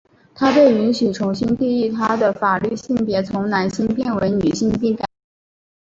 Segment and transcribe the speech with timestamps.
[0.33, 5.05] 她被允许重新定义她的法律性别从男性变为女性并改名。